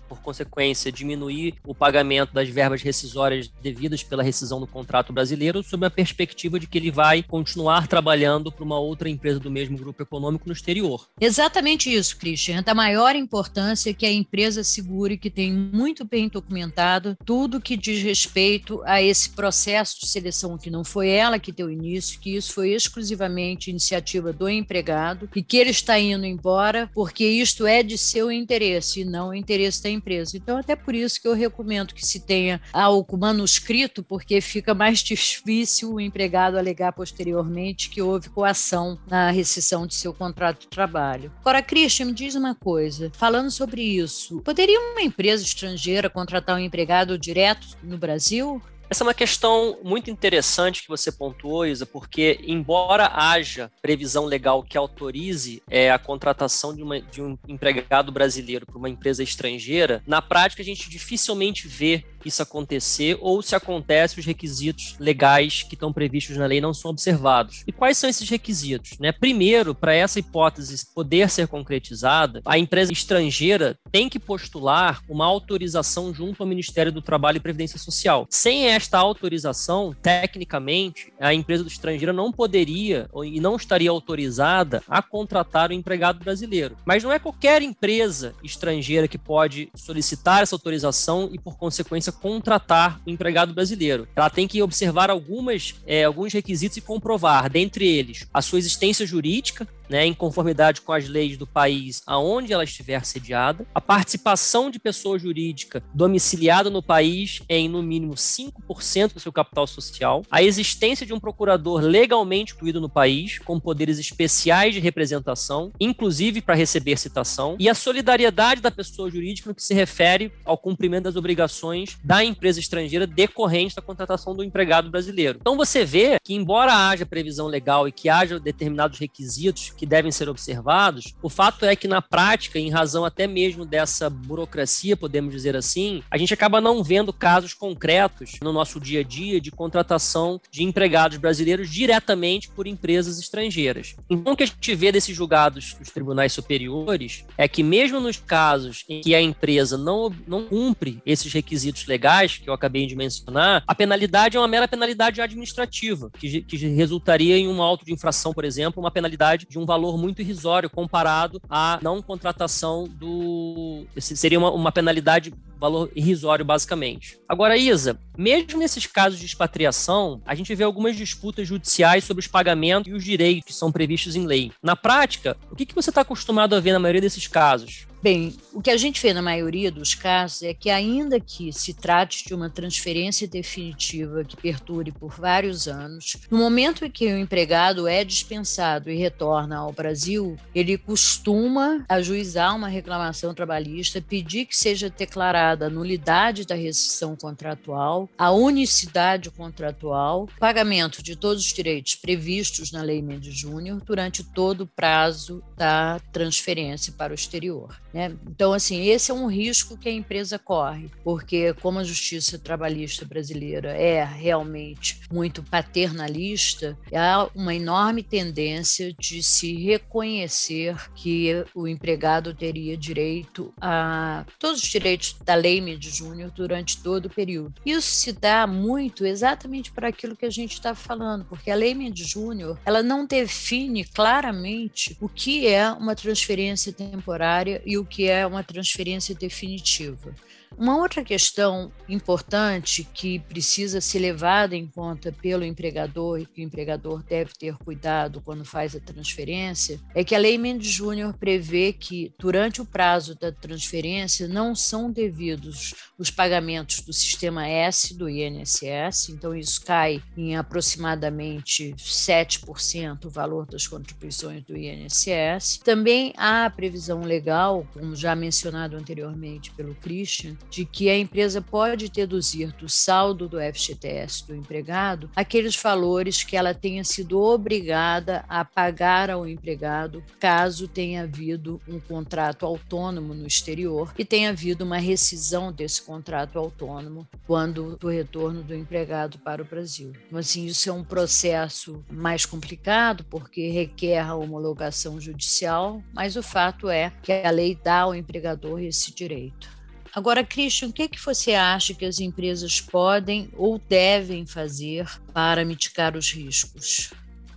por 0.08 0.20
consequência, 0.20 0.92
diminuir 0.92 1.54
o 1.66 1.74
pagamento 1.74 2.32
das 2.32 2.48
verbas 2.48 2.82
rescisórias 2.82 3.48
devidas 3.62 4.02
pela 4.02 4.22
rescisão 4.22 4.60
do 4.60 4.66
contrato 4.66 5.12
brasileiro, 5.12 5.62
sob 5.62 5.86
a 5.86 5.90
perspectiva 5.90 6.58
de 6.58 6.66
que 6.66 6.78
ele 6.78 6.90
vai 6.90 7.22
continuar 7.22 7.86
trabalhando 7.86 8.50
para 8.50 8.64
uma 8.64 8.78
outra 8.78 9.08
empresa 9.08 9.38
do 9.38 9.50
mesmo 9.50 9.76
grupo 9.76 10.02
econômico 10.02 10.46
no 10.46 10.52
exterior. 10.52 11.08
Exatamente 11.20 11.92
isso, 11.92 12.16
Christian. 12.16 12.62
Da 12.62 12.74
maior 12.74 13.14
importância 13.14 13.94
que 13.94 14.06
a 14.06 14.12
empresa 14.12 14.64
segure 14.64 15.16
que 15.16 15.30
tem 15.30 15.52
muito 15.52 16.04
bem 16.04 16.28
documentado 16.28 16.57
documentado 16.58 17.16
tudo 17.24 17.60
que 17.60 17.76
diz 17.76 18.02
respeito 18.02 18.82
a 18.84 19.00
esse 19.00 19.30
processo 19.30 20.00
de 20.00 20.08
seleção 20.08 20.58
que 20.58 20.70
não 20.70 20.82
foi 20.82 21.08
ela 21.08 21.38
que 21.38 21.52
deu 21.52 21.70
início, 21.70 22.18
que 22.18 22.34
isso 22.34 22.52
foi 22.52 22.70
exclusivamente 22.70 23.70
iniciativa 23.70 24.32
do 24.32 24.48
empregado 24.48 25.28
e 25.36 25.42
que 25.42 25.56
ele 25.56 25.70
está 25.70 25.98
indo 25.98 26.24
embora 26.24 26.90
porque 26.94 27.24
isto 27.24 27.66
é 27.66 27.82
de 27.82 27.96
seu 27.96 28.32
interesse 28.32 29.00
e 29.00 29.04
não 29.04 29.28
o 29.28 29.34
interesse 29.34 29.82
da 29.82 29.90
empresa. 29.90 30.36
Então, 30.36 30.56
até 30.56 30.74
por 30.74 30.94
isso 30.94 31.20
que 31.20 31.28
eu 31.28 31.34
recomendo 31.34 31.94
que 31.94 32.04
se 32.04 32.20
tenha 32.20 32.60
algo 32.72 33.16
manuscrito, 33.16 34.02
porque 34.02 34.40
fica 34.40 34.74
mais 34.74 34.98
difícil 35.04 35.94
o 35.94 36.00
empregado 36.00 36.58
alegar 36.58 36.92
posteriormente 36.92 37.90
que 37.90 38.02
houve 38.02 38.30
coação 38.30 38.98
na 39.06 39.30
rescisão 39.30 39.86
de 39.86 39.94
seu 39.94 40.12
contrato 40.12 40.62
de 40.62 40.68
trabalho. 40.68 41.32
Agora, 41.40 41.62
Christian, 41.62 42.06
me 42.06 42.12
diz 42.12 42.34
uma 42.34 42.54
coisa, 42.54 43.10
falando 43.14 43.50
sobre 43.50 43.82
isso, 43.82 44.40
poderia 44.40 44.80
uma 44.80 45.02
empresa 45.02 45.42
estrangeira 45.42 46.08
contratar 46.08 46.47
contratar 46.48 46.56
um 46.56 46.58
empregado 46.58 47.18
direto 47.18 47.76
no 47.82 47.98
Brasil? 47.98 48.62
Essa 48.90 49.04
é 49.04 49.06
uma 49.06 49.14
questão 49.14 49.78
muito 49.84 50.10
interessante 50.10 50.82
que 50.82 50.88
você 50.88 51.12
pontuou, 51.12 51.66
Isa, 51.66 51.84
porque, 51.84 52.40
embora 52.42 53.10
haja 53.12 53.70
previsão 53.82 54.24
legal 54.24 54.62
que 54.62 54.78
autorize 54.78 55.62
é, 55.68 55.90
a 55.90 55.98
contratação 55.98 56.74
de, 56.74 56.82
uma, 56.82 56.98
de 56.98 57.20
um 57.20 57.36
empregado 57.46 58.10
brasileiro 58.10 58.64
para 58.64 58.78
uma 58.78 58.88
empresa 58.88 59.22
estrangeira, 59.22 60.02
na 60.06 60.22
prática 60.22 60.62
a 60.62 60.64
gente 60.64 60.88
dificilmente 60.88 61.68
vê 61.68 62.02
isso 62.24 62.42
acontecer 62.42 63.16
ou 63.20 63.42
se 63.42 63.54
acontece 63.54 64.18
os 64.18 64.26
requisitos 64.26 64.96
legais 64.98 65.62
que 65.62 65.74
estão 65.74 65.92
previstos 65.92 66.36
na 66.36 66.46
lei 66.46 66.60
não 66.60 66.74
são 66.74 66.90
observados. 66.90 67.62
E 67.66 67.72
quais 67.72 67.96
são 67.96 68.08
esses 68.08 68.28
requisitos? 68.28 68.98
Né? 68.98 69.12
Primeiro, 69.12 69.74
para 69.74 69.94
essa 69.94 70.18
hipótese 70.18 70.86
poder 70.94 71.30
ser 71.30 71.48
concretizada, 71.48 72.42
a 72.44 72.58
empresa 72.58 72.92
estrangeira 72.92 73.78
tem 73.90 74.08
que 74.08 74.18
postular 74.18 75.02
uma 75.08 75.26
autorização 75.26 76.12
junto 76.12 76.42
ao 76.42 76.48
Ministério 76.48 76.92
do 76.92 77.02
Trabalho 77.02 77.38
e 77.38 77.40
Previdência 77.40 77.78
Social. 77.78 78.26
Sem 78.30 78.66
esta 78.78 78.98
autorização, 78.98 79.94
tecnicamente, 80.00 81.12
a 81.18 81.34
empresa 81.34 81.64
do 81.64 81.68
estrangeiro 81.68 82.12
não 82.12 82.32
poderia 82.32 83.10
e 83.24 83.40
não 83.40 83.56
estaria 83.56 83.90
autorizada 83.90 84.82
a 84.88 85.02
contratar 85.02 85.70
o 85.70 85.74
empregado 85.74 86.20
brasileiro. 86.20 86.76
Mas 86.84 87.02
não 87.02 87.12
é 87.12 87.18
qualquer 87.18 87.60
empresa 87.60 88.34
estrangeira 88.42 89.08
que 89.08 89.18
pode 89.18 89.68
solicitar 89.74 90.42
essa 90.42 90.54
autorização 90.54 91.28
e, 91.32 91.38
por 91.38 91.58
consequência, 91.58 92.12
contratar 92.12 93.00
o 93.04 93.10
empregado 93.10 93.52
brasileiro. 93.52 94.06
Ela 94.14 94.30
tem 94.30 94.46
que 94.46 94.62
observar 94.62 95.10
algumas, 95.10 95.74
é, 95.84 96.04
alguns 96.04 96.32
requisitos 96.32 96.76
e 96.76 96.80
comprovar, 96.80 97.50
dentre 97.50 97.86
eles, 97.86 98.28
a 98.32 98.40
sua 98.40 98.60
existência 98.60 99.04
jurídica, 99.04 99.66
né, 99.88 100.06
em 100.06 100.14
conformidade 100.14 100.80
com 100.80 100.92
as 100.92 101.08
leis 101.08 101.36
do 101.36 101.46
país 101.46 102.02
aonde 102.06 102.52
ela 102.52 102.64
estiver 102.64 103.04
sediada, 103.04 103.66
a 103.74 103.80
participação 103.80 104.70
de 104.70 104.78
pessoa 104.78 105.18
jurídica 105.18 105.82
domiciliada 105.94 106.70
no 106.70 106.82
país 106.82 107.42
em 107.48 107.68
no 107.68 107.82
mínimo 107.82 108.14
5% 108.14 109.14
do 109.14 109.20
seu 109.20 109.32
capital 109.32 109.66
social, 109.66 110.22
a 110.30 110.42
existência 110.42 111.06
de 111.06 111.12
um 111.12 111.20
procurador 111.20 111.80
legalmente 111.80 112.54
incluído 112.54 112.80
no 112.80 112.88
país, 112.88 113.38
com 113.38 113.60
poderes 113.60 113.98
especiais 113.98 114.74
de 114.74 114.80
representação, 114.80 115.72
inclusive 115.80 116.40
para 116.40 116.54
receber 116.54 116.96
citação, 116.96 117.56
e 117.58 117.68
a 117.68 117.74
solidariedade 117.74 118.60
da 118.60 118.70
pessoa 118.70 119.10
jurídica 119.10 119.48
no 119.48 119.54
que 119.54 119.62
se 119.62 119.74
refere 119.74 120.32
ao 120.44 120.58
cumprimento 120.58 121.04
das 121.04 121.16
obrigações 121.16 121.96
da 122.02 122.24
empresa 122.24 122.60
estrangeira 122.60 123.06
decorrente 123.06 123.76
da 123.76 123.82
contratação 123.82 124.34
do 124.34 124.44
empregado 124.44 124.90
brasileiro. 124.90 125.38
Então 125.40 125.56
você 125.56 125.84
vê 125.84 126.18
que, 126.22 126.34
embora 126.34 126.74
haja 126.74 127.06
previsão 127.06 127.46
legal 127.46 127.86
e 127.86 127.92
que 127.92 128.08
haja 128.08 128.38
determinados 128.38 128.98
requisitos 128.98 129.70
que 129.78 129.86
devem 129.86 130.10
ser 130.10 130.28
observados. 130.28 131.14
O 131.22 131.28
fato 131.28 131.64
é 131.64 131.76
que, 131.76 131.86
na 131.86 132.02
prática, 132.02 132.58
em 132.58 132.68
razão 132.68 133.04
até 133.04 133.26
mesmo 133.26 133.64
dessa 133.64 134.10
burocracia, 134.10 134.96
podemos 134.96 135.32
dizer 135.32 135.56
assim, 135.56 136.02
a 136.10 136.18
gente 136.18 136.34
acaba 136.34 136.60
não 136.60 136.82
vendo 136.82 137.12
casos 137.12 137.54
concretos 137.54 138.38
no 138.42 138.52
nosso 138.52 138.80
dia 138.80 139.00
a 139.00 139.04
dia 139.04 139.40
de 139.40 139.52
contratação 139.52 140.40
de 140.50 140.64
empregados 140.64 141.16
brasileiros 141.16 141.70
diretamente 141.70 142.48
por 142.48 142.66
empresas 142.66 143.18
estrangeiras. 143.18 143.94
Então, 144.10 144.32
o 144.32 144.36
que 144.36 144.42
a 144.42 144.46
gente 144.46 144.74
vê 144.74 144.90
desses 144.90 145.14
julgados 145.14 145.74
dos 145.74 145.90
tribunais 145.90 146.32
superiores 146.32 147.24
é 147.36 147.46
que, 147.46 147.62
mesmo 147.62 148.00
nos 148.00 148.16
casos 148.16 148.84
em 148.88 149.00
que 149.00 149.14
a 149.14 149.22
empresa 149.22 149.78
não, 149.78 150.12
não 150.26 150.44
cumpre 150.44 151.00
esses 151.06 151.32
requisitos 151.32 151.86
legais 151.86 152.38
que 152.38 152.50
eu 152.50 152.54
acabei 152.54 152.86
de 152.86 152.96
mencionar, 152.96 153.62
a 153.66 153.74
penalidade 153.74 154.36
é 154.36 154.40
uma 154.40 154.48
mera 154.48 154.66
penalidade 154.66 155.20
administrativa, 155.20 156.10
que, 156.18 156.42
que 156.42 156.56
resultaria 156.56 157.36
em 157.36 157.46
um 157.46 157.62
auto 157.62 157.84
de 157.84 157.92
infração, 157.92 158.32
por 158.32 158.44
exemplo, 158.44 158.82
uma 158.82 158.90
penalidade 158.90 159.46
de 159.48 159.58
um 159.58 159.67
valor 159.68 159.98
muito 159.98 160.22
irrisório 160.22 160.68
comparado 160.68 161.40
à 161.48 161.78
não 161.82 162.02
contratação 162.02 162.88
do. 162.88 163.84
Seria 163.98 164.38
uma, 164.38 164.50
uma 164.50 164.72
penalidade 164.72 165.32
valor 165.58 165.90
irrisório, 165.94 166.44
basicamente. 166.44 167.18
Agora, 167.28 167.56
Isa, 167.56 167.98
mesmo 168.16 168.58
nesses 168.58 168.86
casos 168.86 169.18
de 169.18 169.26
expatriação, 169.26 170.20
a 170.26 170.34
gente 170.34 170.54
vê 170.54 170.64
algumas 170.64 170.96
disputas 170.96 171.46
judiciais 171.46 172.04
sobre 172.04 172.20
os 172.20 172.26
pagamentos 172.26 172.90
e 172.90 172.94
os 172.94 173.04
direitos 173.04 173.44
que 173.46 173.52
são 173.52 173.70
previstos 173.70 174.16
em 174.16 174.26
lei. 174.26 174.50
Na 174.62 174.74
prática, 174.74 175.36
o 175.50 175.56
que, 175.56 175.74
você 175.74 175.90
está 175.90 176.00
acostumado 176.00 176.54
a 176.54 176.60
ver 176.60 176.72
na 176.72 176.78
maioria 176.78 177.00
desses 177.00 177.28
casos? 177.28 177.86
Bem, 178.00 178.36
o 178.52 178.62
que 178.62 178.70
a 178.70 178.76
gente 178.76 179.02
vê 179.02 179.12
na 179.12 179.20
maioria 179.20 179.72
dos 179.72 179.92
casos 179.92 180.42
é 180.42 180.54
que, 180.54 180.70
ainda 180.70 181.18
que 181.18 181.52
se 181.52 181.74
trate 181.74 182.24
de 182.24 182.32
uma 182.32 182.48
transferência 182.48 183.26
definitiva 183.26 184.24
que 184.24 184.36
perdure 184.36 184.92
por 184.92 185.10
vários 185.18 185.66
anos, 185.66 186.16
no 186.30 186.38
momento 186.38 186.84
em 186.84 186.90
que 186.90 187.12
o 187.12 187.18
empregado 187.18 187.88
é 187.88 188.04
dispensado 188.04 188.88
e 188.88 188.96
retorna 188.96 189.58
ao 189.58 189.72
Brasil, 189.72 190.36
ele 190.54 190.78
costuma 190.78 191.84
ajuizar 191.88 192.54
uma 192.54 192.68
reclamação 192.68 193.34
trabalhista, 193.34 194.00
pedir 194.00 194.46
que 194.46 194.56
seja 194.56 194.88
declarada 194.88 195.47
a 195.52 195.70
nulidade 195.70 196.46
da 196.46 196.54
rescisão 196.54 197.16
contratual, 197.16 198.08
a 198.16 198.30
unicidade 198.30 199.30
contratual, 199.30 200.28
pagamento 200.38 201.02
de 201.02 201.16
todos 201.16 201.44
os 201.44 201.52
direitos 201.52 201.94
previstos 201.94 202.72
na 202.72 202.82
Lei 202.82 203.02
Mendes 203.02 203.34
Júnior 203.34 203.80
durante 203.84 204.22
todo 204.22 204.62
o 204.62 204.66
prazo 204.66 205.42
da 205.56 206.00
transferência 206.12 206.92
para 206.92 207.12
o 207.12 207.14
exterior. 207.14 207.78
Né? 207.92 208.16
Então, 208.28 208.52
assim, 208.52 208.86
esse 208.86 209.10
é 209.10 209.14
um 209.14 209.26
risco 209.26 209.76
que 209.76 209.88
a 209.88 209.92
empresa 209.92 210.38
corre, 210.38 210.90
porque 211.02 211.54
como 211.54 211.78
a 211.78 211.84
justiça 211.84 212.38
trabalhista 212.38 213.04
brasileira 213.04 213.72
é 213.72 214.04
realmente 214.04 215.00
muito 215.10 215.42
paternalista, 215.42 216.78
há 216.94 217.28
uma 217.34 217.54
enorme 217.54 218.02
tendência 218.02 218.92
de 218.92 219.22
se 219.22 219.54
reconhecer 219.54 220.76
que 220.94 221.44
o 221.54 221.66
empregado 221.66 222.34
teria 222.34 222.76
direito 222.76 223.52
a 223.60 224.24
todos 224.38 224.62
os 224.62 224.68
direitos 224.68 225.16
da 225.24 225.34
Lei 225.38 225.60
Mendes 225.60 225.96
Júnior 225.96 226.30
durante 226.30 226.82
todo 226.82 227.06
o 227.06 227.10
período. 227.10 227.54
Isso 227.64 227.90
se 227.90 228.12
dá 228.12 228.46
muito 228.46 229.06
exatamente 229.06 229.72
para 229.72 229.88
aquilo 229.88 230.16
que 230.16 230.26
a 230.26 230.30
gente 230.30 230.52
está 230.52 230.74
falando, 230.74 231.24
porque 231.24 231.50
a 231.50 231.54
Lei 231.54 231.74
Mendes 231.74 232.06
Júnior 232.06 232.58
ela 232.64 232.82
não 232.82 233.06
define 233.06 233.84
claramente 233.84 234.96
o 235.00 235.08
que 235.08 235.46
é 235.46 235.70
uma 235.70 235.94
transferência 235.94 236.72
temporária 236.72 237.62
e 237.64 237.78
o 237.78 237.84
que 237.84 238.08
é 238.08 238.26
uma 238.26 238.42
transferência 238.42 239.14
definitiva. 239.14 240.14
Uma 240.56 240.76
outra 240.76 241.04
questão 241.04 241.70
importante 241.88 242.86
que 242.92 243.18
precisa 243.20 243.80
ser 243.80 244.00
levada 244.00 244.56
em 244.56 244.66
conta 244.66 245.12
pelo 245.12 245.44
empregador 245.44 246.20
e 246.20 246.26
que 246.26 246.42
o 246.42 246.44
empregador 246.44 247.02
deve 247.02 247.32
ter 247.38 247.56
cuidado 247.56 248.20
quando 248.20 248.44
faz 248.44 248.74
a 248.74 248.80
transferência 248.80 249.80
é 249.94 250.02
que 250.02 250.14
a 250.14 250.18
Lei 250.18 250.38
Mendes 250.38 250.70
Júnior 250.70 251.14
prevê 251.14 251.72
que, 251.72 252.12
durante 252.18 252.60
o 252.60 252.66
prazo 252.66 253.14
da 253.14 253.30
transferência, 253.30 254.26
não 254.26 254.54
são 254.54 254.90
devidos 254.90 255.74
os 255.98 256.10
pagamentos 256.10 256.80
do 256.80 256.92
sistema 256.92 257.46
S 257.46 257.94
do 257.94 258.08
INSS, 258.08 259.10
então 259.10 259.34
isso 259.34 259.64
cai 259.64 260.02
em 260.16 260.36
aproximadamente 260.36 261.74
7% 261.76 263.04
o 263.04 263.10
valor 263.10 263.46
das 263.46 263.66
contribuições 263.66 264.44
do 264.44 264.56
INSS. 264.56 265.58
Também 265.64 266.12
há 266.16 266.44
a 266.44 266.50
previsão 266.50 267.00
legal, 267.00 267.66
como 267.72 267.96
já 267.96 268.14
mencionado 268.14 268.76
anteriormente 268.76 269.50
pelo 269.52 269.74
Christian, 269.74 270.36
de 270.50 270.64
que 270.64 270.88
a 270.88 270.98
empresa 270.98 271.40
pode 271.40 271.88
deduzir 271.88 272.54
do 272.56 272.68
saldo 272.68 273.28
do 273.28 273.38
FGTS 273.38 274.26
do 274.26 274.34
empregado 274.34 275.10
aqueles 275.14 275.56
valores 275.56 276.22
que 276.22 276.36
ela 276.36 276.54
tenha 276.54 276.84
sido 276.84 277.20
obrigada 277.20 278.24
a 278.28 278.44
pagar 278.44 279.10
ao 279.10 279.26
empregado 279.26 280.02
caso 280.18 280.66
tenha 280.66 281.02
havido 281.02 281.60
um 281.68 281.78
contrato 281.78 282.46
autônomo 282.46 283.14
no 283.14 283.26
exterior 283.26 283.92
e 283.98 284.04
tenha 284.04 284.30
havido 284.30 284.64
uma 284.64 284.78
rescisão 284.78 285.52
desse 285.52 285.82
contrato 285.82 286.38
autônomo 286.38 287.06
quando 287.26 287.76
do 287.76 287.88
retorno 287.88 288.42
do 288.42 288.54
empregado 288.54 289.18
para 289.18 289.42
o 289.42 289.44
Brasil. 289.44 289.92
Então, 290.06 290.18
assim, 290.18 290.46
isso 290.46 290.68
é 290.68 290.72
um 290.72 290.84
processo 290.84 291.84
mais 291.90 292.24
complicado 292.24 293.04
porque 293.04 293.50
requer 293.50 294.00
a 294.00 294.14
homologação 294.14 295.00
judicial, 295.00 295.82
mas 295.92 296.16
o 296.16 296.22
fato 296.22 296.68
é 296.68 296.92
que 297.02 297.12
a 297.12 297.30
lei 297.30 297.58
dá 297.62 297.80
ao 297.80 297.94
empregador 297.94 298.60
esse 298.60 298.94
direito. 298.94 299.57
Agora, 299.98 300.22
Christian, 300.22 300.68
o 300.68 300.72
que, 300.72 300.84
é 300.84 300.88
que 300.88 301.04
você 301.04 301.34
acha 301.34 301.74
que 301.74 301.84
as 301.84 301.98
empresas 301.98 302.60
podem 302.60 303.28
ou 303.36 303.58
devem 303.58 304.24
fazer 304.24 304.88
para 305.12 305.44
mitigar 305.44 305.96
os 305.96 306.12
riscos? 306.12 306.92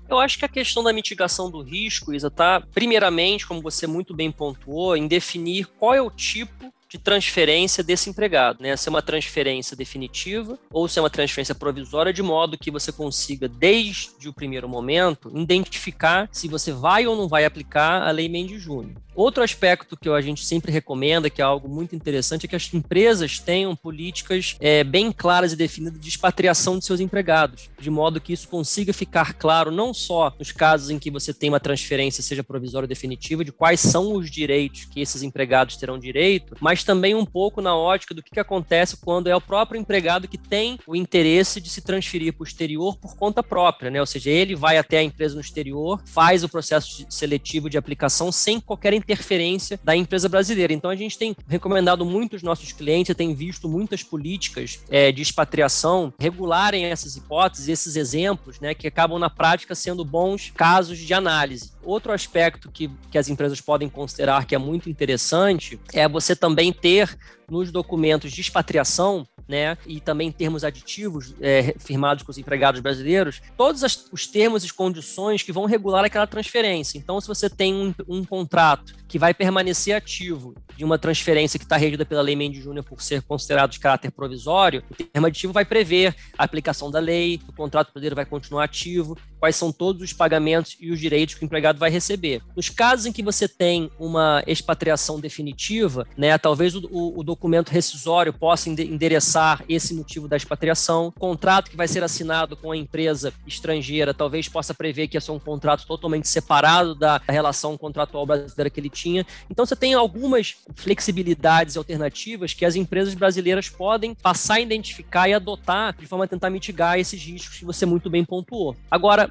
Eu 0.07 0.19
acho 0.19 0.37
que 0.37 0.45
a 0.45 0.47
questão 0.47 0.83
da 0.83 0.93
mitigação 0.93 1.49
do 1.49 1.63
risco, 1.63 2.13
Isa, 2.13 2.27
está, 2.27 2.61
primeiramente, 2.61 3.47
como 3.47 3.63
você 3.63 3.87
muito 3.87 4.13
bem 4.13 4.31
pontuou, 4.31 4.95
em 4.95 5.07
definir 5.07 5.65
qual 5.79 5.95
é 5.95 6.01
o 6.03 6.11
tipo 6.11 6.71
de 6.87 6.99
transferência 6.99 7.83
desse 7.83 8.09
empregado, 8.09 8.61
né? 8.61 8.75
Se 8.75 8.89
é 8.89 8.91
uma 8.91 9.01
transferência 9.01 9.75
definitiva 9.75 10.59
ou 10.69 10.89
se 10.89 10.99
é 10.99 11.01
uma 11.01 11.09
transferência 11.09 11.55
provisória, 11.55 12.11
de 12.11 12.21
modo 12.21 12.57
que 12.57 12.69
você 12.69 12.91
consiga, 12.91 13.47
desde 13.47 14.27
o 14.27 14.33
primeiro 14.33 14.67
momento, 14.67 15.31
identificar 15.33 16.27
se 16.31 16.49
você 16.49 16.73
vai 16.73 17.07
ou 17.07 17.15
não 17.15 17.29
vai 17.29 17.45
aplicar 17.45 18.03
a 18.03 18.11
Lei 18.11 18.27
Mendes 18.27 18.61
Júnior. 18.61 19.01
Outro 19.21 19.43
aspecto 19.43 19.95
que 19.95 20.09
a 20.09 20.19
gente 20.19 20.43
sempre 20.43 20.71
recomenda, 20.71 21.29
que 21.29 21.43
é 21.43 21.45
algo 21.45 21.69
muito 21.69 21.95
interessante, 21.95 22.47
é 22.47 22.49
que 22.49 22.55
as 22.55 22.73
empresas 22.73 23.37
tenham 23.37 23.75
políticas 23.75 24.55
é, 24.59 24.83
bem 24.83 25.11
claras 25.11 25.53
e 25.53 25.55
definidas 25.55 26.01
de 26.01 26.09
expatriação 26.09 26.79
de 26.79 26.85
seus 26.85 26.99
empregados, 26.99 27.69
de 27.79 27.91
modo 27.91 28.19
que 28.19 28.33
isso 28.33 28.47
consiga 28.47 28.91
ficar 28.91 29.35
claro 29.35 29.69
não 29.69 29.93
só 29.93 30.33
nos 30.39 30.51
casos 30.51 30.89
em 30.89 30.97
que 30.97 31.11
você 31.11 31.35
tem 31.35 31.49
uma 31.49 31.59
transferência, 31.59 32.23
seja 32.23 32.43
provisória 32.43 32.85
ou 32.85 32.89
definitiva, 32.89 33.45
de 33.45 33.51
quais 33.51 33.79
são 33.79 34.13
os 34.15 34.31
direitos 34.31 34.85
que 34.85 34.99
esses 34.99 35.21
empregados 35.21 35.77
terão 35.77 35.99
direito, 35.99 36.57
mas 36.59 36.83
também 36.83 37.13
um 37.13 37.23
pouco 37.23 37.61
na 37.61 37.75
ótica 37.75 38.15
do 38.15 38.23
que, 38.23 38.31
que 38.31 38.39
acontece 38.39 38.97
quando 38.97 39.27
é 39.27 39.35
o 39.35 39.41
próprio 39.41 39.79
empregado 39.79 40.27
que 40.27 40.37
tem 40.39 40.79
o 40.87 40.95
interesse 40.95 41.61
de 41.61 41.69
se 41.69 41.81
transferir 41.81 42.33
para 42.33 42.43
o 42.43 42.47
exterior 42.47 42.97
por 42.97 43.15
conta 43.15 43.43
própria, 43.43 43.91
né? 43.91 43.99
Ou 43.99 44.07
seja, 44.07 44.31
ele 44.31 44.55
vai 44.55 44.79
até 44.79 44.97
a 44.97 45.03
empresa 45.03 45.35
no 45.35 45.41
exterior, 45.41 46.01
faz 46.07 46.43
o 46.43 46.49
processo 46.49 47.05
seletivo 47.07 47.69
de 47.69 47.77
aplicação 47.77 48.31
sem 48.31 48.59
qualquer 48.59 48.95
interferência 49.11 49.79
da 49.83 49.95
empresa 49.95 50.29
brasileira. 50.29 50.71
Então 50.71 50.89
a 50.89 50.95
gente 50.95 51.17
tem 51.17 51.35
recomendado 51.47 52.05
muito 52.05 52.35
os 52.35 52.43
nossos 52.43 52.71
clientes, 52.71 53.15
tem 53.15 53.33
visto 53.33 53.67
muitas 53.67 54.01
políticas 54.03 54.79
é, 54.89 55.11
de 55.11 55.21
expatriação 55.21 56.13
regularem 56.17 56.85
essas 56.85 57.15
hipóteses, 57.15 57.67
esses 57.67 57.95
exemplos, 57.95 58.59
né, 58.59 58.73
que 58.73 58.87
acabam 58.87 59.19
na 59.19 59.29
prática 59.29 59.75
sendo 59.75 60.05
bons 60.05 60.51
casos 60.55 60.97
de 60.97 61.13
análise. 61.13 61.71
Outro 61.83 62.13
aspecto 62.13 62.71
que, 62.71 62.89
que 63.11 63.17
as 63.17 63.27
empresas 63.27 63.59
podem 63.59 63.89
considerar 63.89 64.45
que 64.45 64.55
é 64.55 64.57
muito 64.57 64.89
interessante 64.89 65.79
é 65.93 66.07
você 66.07 66.35
também 66.35 66.71
ter 66.71 67.17
nos 67.49 67.71
documentos 67.71 68.31
de 68.31 68.39
expatriação 68.39 69.27
né, 69.51 69.77
e 69.85 69.99
também 69.99 70.31
termos 70.31 70.63
aditivos 70.63 71.35
é, 71.41 71.75
firmados 71.77 72.23
com 72.23 72.31
os 72.31 72.37
empregados 72.37 72.79
brasileiros, 72.79 73.41
todos 73.57 73.83
as, 73.83 74.07
os 74.09 74.25
termos 74.25 74.63
e 74.63 74.73
condições 74.73 75.43
que 75.43 75.51
vão 75.51 75.65
regular 75.65 76.05
aquela 76.05 76.25
transferência. 76.25 76.97
Então, 76.97 77.19
se 77.19 77.27
você 77.27 77.49
tem 77.49 77.73
um, 77.75 77.93
um 78.07 78.23
contrato 78.23 78.95
que 79.09 79.19
vai 79.19 79.33
permanecer 79.33 79.93
ativo 79.93 80.55
de 80.77 80.85
uma 80.85 80.97
transferência 80.97 81.59
que 81.59 81.65
está 81.65 81.75
regida 81.75 82.05
pela 82.05 82.21
Lei 82.21 82.33
Mendes 82.33 82.63
Júnior 82.63 82.85
por 82.85 83.01
ser 83.01 83.21
considerado 83.23 83.71
de 83.71 83.79
caráter 83.81 84.09
provisório, 84.09 84.83
o 84.89 84.95
termo 84.95 85.27
aditivo 85.27 85.51
vai 85.51 85.65
prever 85.65 86.15
a 86.37 86.45
aplicação 86.45 86.89
da 86.89 86.99
lei, 86.99 87.41
o 87.45 87.53
contrato 87.53 87.91
brasileiro 87.91 88.15
vai 88.15 88.25
continuar 88.25 88.63
ativo, 88.63 89.17
quais 89.41 89.55
são 89.55 89.71
todos 89.71 90.03
os 90.03 90.13
pagamentos 90.13 90.77
e 90.79 90.91
os 90.91 90.99
direitos 90.99 91.33
que 91.33 91.43
o 91.43 91.45
empregado 91.45 91.79
vai 91.79 91.89
receber. 91.89 92.43
Nos 92.55 92.69
casos 92.69 93.07
em 93.07 93.11
que 93.11 93.23
você 93.23 93.47
tem 93.47 93.89
uma 93.99 94.43
expatriação 94.45 95.19
definitiva, 95.19 96.05
né, 96.15 96.37
talvez 96.37 96.75
o, 96.75 96.87
o, 96.91 97.23
documento 97.23 97.69
rescisório 97.69 98.31
possa 98.31 98.69
endereçar 98.69 99.63
esse 99.67 99.95
motivo 99.95 100.27
da 100.27 100.37
expatriação, 100.37 101.07
o 101.07 101.11
contrato 101.11 101.71
que 101.71 101.75
vai 101.75 101.87
ser 101.87 102.03
assinado 102.03 102.55
com 102.55 102.71
a 102.71 102.77
empresa 102.77 103.33
estrangeira 103.47 104.13
talvez 104.13 104.47
possa 104.47 104.75
prever 104.75 105.07
que 105.07 105.17
é 105.17 105.21
um 105.31 105.39
contrato 105.39 105.87
totalmente 105.87 106.27
separado 106.27 106.93
da 106.93 107.19
relação 107.27 107.75
contratual 107.77 108.27
brasileira 108.27 108.69
que 108.69 108.79
ele 108.79 108.89
tinha. 108.89 109.25
Então 109.49 109.65
você 109.65 109.75
tem 109.75 109.95
algumas 109.95 110.57
flexibilidades 110.75 111.77
alternativas 111.77 112.53
que 112.53 112.65
as 112.65 112.75
empresas 112.75 113.15
brasileiras 113.15 113.69
podem 113.69 114.13
passar 114.13 114.55
a 114.55 114.59
identificar 114.59 115.27
e 115.27 115.33
adotar 115.33 115.95
de 115.97 116.05
forma 116.05 116.25
a 116.25 116.27
tentar 116.27 116.51
mitigar 116.51 116.99
esses 116.99 117.23
riscos 117.23 117.57
que 117.57 117.65
você 117.65 117.87
muito 117.87 118.07
bem 118.07 118.23
pontuou. 118.23 118.75
Agora, 118.89 119.30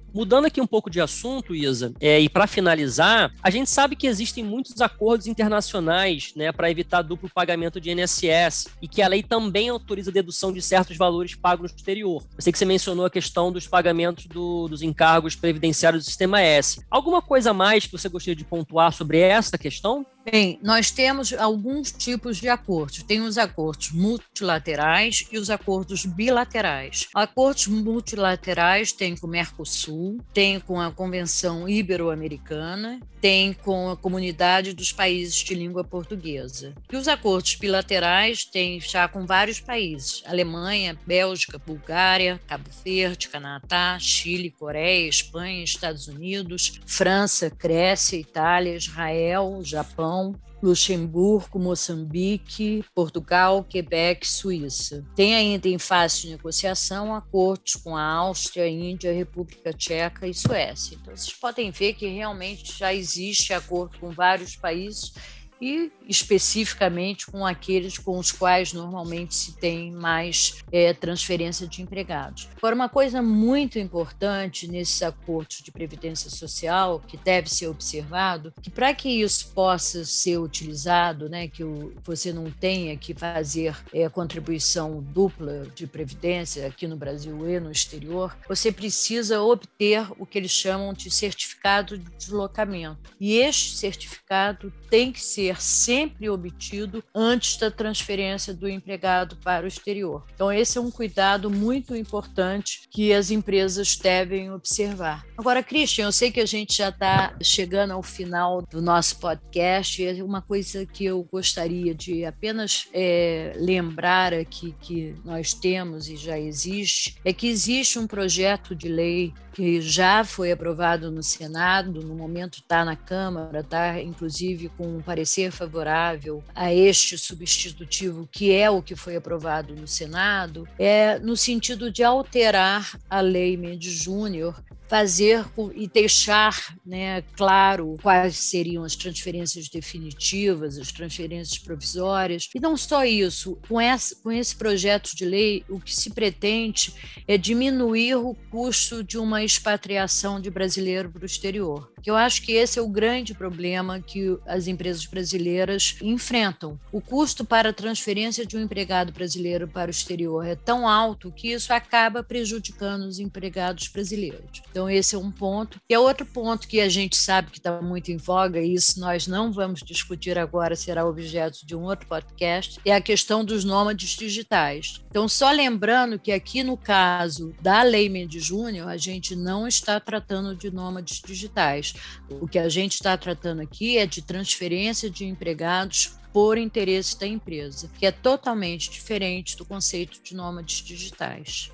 Mudando 0.13 0.45
aqui 0.45 0.59
um 0.59 0.67
pouco 0.67 0.89
de 0.89 0.99
assunto, 0.99 1.55
Isa, 1.55 1.93
é, 1.99 2.19
e 2.19 2.27
para 2.27 2.45
finalizar, 2.45 3.33
a 3.41 3.49
gente 3.49 3.69
sabe 3.69 3.95
que 3.95 4.07
existem 4.07 4.43
muitos 4.43 4.81
acordos 4.81 5.25
internacionais 5.25 6.33
né, 6.35 6.51
para 6.51 6.69
evitar 6.69 7.01
duplo 7.01 7.29
pagamento 7.33 7.79
de 7.79 7.91
INSS 7.91 8.67
e 8.81 8.87
que 8.87 9.01
a 9.01 9.07
lei 9.07 9.23
também 9.23 9.69
autoriza 9.69 10.11
a 10.11 10.13
dedução 10.13 10.51
de 10.51 10.61
certos 10.61 10.97
valores 10.97 11.33
pagos 11.33 11.71
no 11.71 11.77
exterior. 11.77 12.23
Eu 12.35 12.41
sei 12.41 12.51
que 12.51 12.59
você 12.59 12.65
mencionou 12.65 13.05
a 13.05 13.09
questão 13.09 13.51
dos 13.51 13.67
pagamentos 13.67 14.25
do, 14.25 14.67
dos 14.67 14.81
encargos 14.81 15.35
previdenciários 15.35 16.03
do 16.03 16.07
Sistema 16.07 16.41
S. 16.41 16.81
Alguma 16.89 17.21
coisa 17.21 17.53
mais 17.53 17.85
que 17.85 17.91
você 17.91 18.09
gostaria 18.09 18.35
de 18.35 18.43
pontuar 18.43 18.91
sobre 18.91 19.19
essa 19.19 19.57
questão? 19.57 20.05
Bem, 20.23 20.59
nós 20.61 20.91
temos 20.91 21.33
alguns 21.33 21.91
tipos 21.91 22.37
de 22.37 22.47
acordos. 22.47 23.01
Tem 23.01 23.21
os 23.21 23.39
acordos 23.39 23.91
multilaterais 23.91 25.27
e 25.31 25.39
os 25.39 25.49
acordos 25.49 26.05
bilaterais. 26.05 27.07
Acordos 27.15 27.65
multilaterais 27.65 28.91
tem 28.91 29.17
com 29.17 29.25
o 29.25 29.29
Mercosul, 29.29 30.00
tem 30.33 30.59
com 30.59 30.79
a 30.79 30.91
Convenção 30.91 31.67
Ibero-Americana, 31.67 32.99
tem 33.19 33.53
com 33.53 33.89
a 33.89 33.97
Comunidade 33.97 34.73
dos 34.73 34.91
Países 34.91 35.35
de 35.35 35.53
Língua 35.53 35.83
Portuguesa. 35.83 36.73
E 36.91 36.95
os 36.95 37.07
acordos 37.07 37.55
bilaterais 37.55 38.43
tem 38.43 38.79
já 38.79 39.07
com 39.07 39.25
vários 39.25 39.59
países: 39.59 40.23
Alemanha, 40.25 40.97
Bélgica, 41.05 41.57
Bulgária, 41.57 42.39
Cabo 42.47 42.69
Verde, 42.83 43.29
Canadá, 43.29 43.97
Chile, 43.99 44.49
Coreia, 44.49 45.07
Espanha, 45.07 45.63
Estados 45.63 46.07
Unidos, 46.07 46.79
França, 46.85 47.49
Grécia, 47.49 48.17
Itália, 48.17 48.75
Israel, 48.75 49.61
Japão, 49.63 50.35
Luxemburgo, 50.61 51.59
Moçambique, 51.59 52.83
Portugal, 52.93 53.63
Quebec, 53.63 54.27
Suíça. 54.27 55.03
Tem 55.15 55.35
ainda 55.35 55.67
em 55.67 55.79
fase 55.79 56.21
de 56.21 56.29
negociação 56.29 57.13
acordos 57.15 57.75
com 57.75 57.95
a 57.97 58.03
Áustria, 58.03 58.67
Índia, 58.67 59.13
República 59.13 59.73
Tcheca 59.73 60.27
e 60.27 60.33
Suécia. 60.33 60.97
Então, 61.01 61.15
vocês 61.15 61.33
podem 61.33 61.71
ver 61.71 61.93
que 61.93 62.07
realmente 62.07 62.77
já 62.77 62.93
existe 62.93 63.53
acordo 63.53 63.99
com 63.99 64.11
vários 64.11 64.55
países 64.55 65.13
e 65.61 65.91
especificamente 66.07 67.27
com 67.27 67.45
aqueles 67.45 67.97
com 67.97 68.17
os 68.17 68.31
quais 68.31 68.73
normalmente 68.73 69.35
se 69.35 69.53
tem 69.53 69.91
mais 69.91 70.63
é, 70.71 70.93
transferência 70.93 71.67
de 71.67 71.81
empregados. 71.81 72.49
Agora, 72.57 72.75
uma 72.75 72.89
coisa 72.89 73.21
muito 73.21 73.77
importante 73.77 74.67
nesses 74.67 75.01
acordos 75.03 75.61
de 75.61 75.71
previdência 75.71 76.29
social 76.29 76.99
que 76.99 77.15
deve 77.15 77.49
ser 77.49 77.67
observado, 77.67 78.53
que 78.61 78.69
para 78.69 78.93
que 78.93 79.09
isso 79.09 79.51
possa 79.53 80.03
ser 80.03 80.37
utilizado, 80.37 81.29
né, 81.29 81.47
que 81.47 81.63
o, 81.63 81.93
você 82.03 82.33
não 82.33 82.49
tenha 82.49 82.97
que 82.97 83.13
fazer 83.13 83.75
é, 83.93 84.09
contribuição 84.09 85.01
dupla 85.01 85.67
de 85.75 85.85
previdência 85.85 86.65
aqui 86.65 86.87
no 86.87 86.97
Brasil 86.97 87.47
e 87.47 87.59
no 87.59 87.71
exterior, 87.71 88.35
você 88.47 88.71
precisa 88.71 89.41
obter 89.41 90.07
o 90.17 90.25
que 90.25 90.37
eles 90.37 90.51
chamam 90.51 90.93
de 90.93 91.11
certificado 91.11 91.97
de 91.97 92.09
deslocamento. 92.17 93.11
E 93.19 93.37
este 93.37 93.77
certificado 93.77 94.73
tem 94.89 95.11
que 95.11 95.21
ser 95.21 95.50
ser 95.59 95.91
sempre 95.91 96.29
obtido 96.29 97.03
antes 97.13 97.57
da 97.57 97.71
transferência 97.71 98.53
do 98.53 98.69
empregado 98.69 99.35
para 99.37 99.65
o 99.65 99.67
exterior. 99.67 100.23
Então, 100.33 100.51
esse 100.51 100.77
é 100.77 100.81
um 100.81 100.91
cuidado 100.91 101.49
muito 101.49 101.95
importante 101.95 102.87
que 102.89 103.11
as 103.11 103.31
empresas 103.31 103.95
devem 103.95 104.51
observar. 104.51 105.25
Agora, 105.37 105.63
Christian, 105.63 106.05
eu 106.05 106.11
sei 106.11 106.31
que 106.31 106.39
a 106.39 106.45
gente 106.45 106.77
já 106.77 106.89
está 106.89 107.35
chegando 107.41 107.91
ao 107.91 108.03
final 108.03 108.61
do 108.61 108.81
nosso 108.81 109.19
podcast 109.19 110.01
e 110.01 110.21
uma 110.21 110.41
coisa 110.41 110.85
que 110.85 111.05
eu 111.05 111.23
gostaria 111.23 111.95
de 111.95 112.23
apenas 112.25 112.87
é, 112.93 113.53
lembrar 113.55 114.33
aqui 114.33 114.75
que 114.81 115.15
nós 115.25 115.53
temos 115.53 116.07
e 116.07 116.15
já 116.15 116.37
existe 116.37 117.15
é 117.25 117.33
que 117.33 117.47
existe 117.47 117.97
um 117.97 118.05
projeto 118.05 118.75
de 118.75 118.87
lei 118.87 119.33
que 119.53 119.81
já 119.81 120.23
foi 120.23 120.51
aprovado 120.51 121.11
no 121.11 121.21
Senado, 121.21 122.01
no 122.01 122.15
momento 122.15 122.59
está 122.59 122.85
na 122.85 122.95
Câmara, 122.95 123.59
está 123.59 124.01
inclusive 124.01 124.69
com 124.69 124.97
um 124.97 125.01
parecer 125.01 125.40
favorável 125.49 126.43
a 126.53 126.73
este 126.73 127.17
substitutivo, 127.17 128.27
que 128.31 128.53
é 128.53 128.69
o 128.69 128.81
que 128.81 128.95
foi 128.95 129.15
aprovado 129.15 129.73
no 129.75 129.87
Senado, 129.87 130.67
é 130.77 131.17
no 131.19 131.35
sentido 131.35 131.89
de 131.89 132.03
alterar 132.03 132.99
a 133.09 133.21
Lei 133.21 133.57
Mendes 133.57 133.93
Júnior 133.93 134.61
fazer 134.91 135.45
e 135.73 135.87
deixar 135.87 136.75
né, 136.85 137.21
claro 137.37 137.95
quais 138.01 138.35
seriam 138.35 138.83
as 138.83 138.93
transferências 138.93 139.69
definitivas, 139.69 140.77
as 140.77 140.91
transferências 140.91 141.57
provisórias. 141.57 142.49
E 142.53 142.59
não 142.59 142.75
só 142.75 143.05
isso, 143.05 143.57
com 143.69 143.79
esse, 143.79 144.21
com 144.21 144.29
esse 144.29 144.53
projeto 144.53 145.15
de 145.15 145.23
lei, 145.23 145.63
o 145.69 145.79
que 145.79 145.95
se 145.95 146.09
pretende 146.09 146.93
é 147.25 147.37
diminuir 147.37 148.15
o 148.15 148.35
custo 148.49 149.01
de 149.01 149.17
uma 149.17 149.41
expatriação 149.41 150.41
de 150.41 150.51
brasileiro 150.51 151.09
para 151.09 151.23
o 151.23 151.25
exterior. 151.25 151.89
Eu 152.05 152.15
acho 152.15 152.41
que 152.41 152.53
esse 152.53 152.79
é 152.79 152.81
o 152.81 152.89
grande 152.89 153.33
problema 153.33 154.01
que 154.01 154.37
as 154.45 154.67
empresas 154.67 155.05
brasileiras 155.05 155.95
enfrentam. 156.01 156.79
O 156.91 156.99
custo 156.99 157.45
para 157.45 157.69
a 157.69 157.73
transferência 157.73 158.45
de 158.45 158.57
um 158.57 158.61
empregado 158.61 159.13
brasileiro 159.13 159.67
para 159.67 159.87
o 159.87 159.91
exterior 159.91 160.45
é 160.45 160.55
tão 160.55 160.87
alto 160.87 161.31
que 161.31 161.49
isso 161.53 161.71
acaba 161.71 162.23
prejudicando 162.23 163.03
os 163.03 163.19
empregados 163.19 163.87
brasileiros. 163.87 164.61
Então, 164.69 164.80
esse 164.89 165.15
é 165.15 165.17
um 165.17 165.31
ponto. 165.31 165.79
E 165.89 165.93
é 165.93 165.99
outro 165.99 166.25
ponto 166.25 166.67
que 166.67 166.79
a 166.79 166.89
gente 166.89 167.15
sabe 167.15 167.51
que 167.51 167.57
está 167.57 167.81
muito 167.81 168.11
em 168.11 168.17
voga, 168.17 168.59
e 168.59 168.73
isso 168.73 168.99
nós 168.99 169.27
não 169.27 169.51
vamos 169.51 169.81
discutir 169.81 170.37
agora, 170.37 170.75
será 170.75 171.05
objeto 171.05 171.65
de 171.65 171.75
um 171.75 171.83
outro 171.83 172.07
podcast, 172.07 172.79
é 172.85 172.93
a 172.93 173.01
questão 173.01 173.43
dos 173.43 173.63
nômades 173.63 174.11
digitais. 174.11 175.01
Então, 175.09 175.27
só 175.27 175.51
lembrando 175.51 176.19
que 176.19 176.31
aqui 176.31 176.63
no 176.63 176.77
caso 176.77 177.53
da 177.61 177.83
Lei 177.83 178.09
Mendes 178.09 178.43
Júnior, 178.43 178.87
a 178.87 178.97
gente 178.97 179.35
não 179.35 179.67
está 179.67 179.99
tratando 179.99 180.55
de 180.55 180.71
nômades 180.71 181.21
digitais. 181.25 181.93
O 182.29 182.47
que 182.47 182.59
a 182.59 182.69
gente 182.69 182.93
está 182.93 183.17
tratando 183.17 183.61
aqui 183.61 183.97
é 183.97 184.05
de 184.05 184.21
transferência 184.21 185.09
de 185.09 185.25
empregados 185.25 186.15
por 186.31 186.57
interesse 186.57 187.19
da 187.19 187.27
empresa, 187.27 187.89
que 187.97 188.05
é 188.05 188.11
totalmente 188.11 188.89
diferente 188.89 189.57
do 189.57 189.65
conceito 189.65 190.21
de 190.23 190.35
nômades 190.35 190.77
digitais. 190.77 191.71